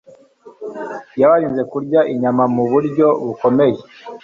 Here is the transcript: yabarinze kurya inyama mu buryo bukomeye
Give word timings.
yabarinze 1.19 1.61
kurya 1.71 1.99
inyama 2.13 2.43
mu 2.55 2.63
buryo 2.71 3.07
bukomeye 3.25 3.79